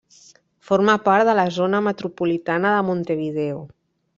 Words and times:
Forma 0.69 0.95
part 1.07 1.29
de 1.29 1.35
la 1.41 1.45
zona 1.57 1.81
metropolitana 1.91 2.73
de 2.79 2.83
Montevideo. 2.91 3.65